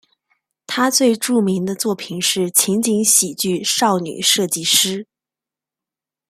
[0.65, 5.05] 他最著名的作品是情景喜剧少女设计师。